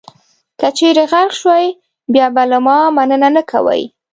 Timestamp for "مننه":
2.97-3.29